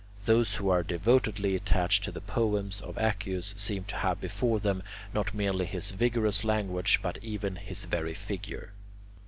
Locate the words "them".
4.59-4.81